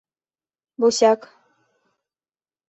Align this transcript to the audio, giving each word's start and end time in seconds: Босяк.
Босяк. 0.79 1.21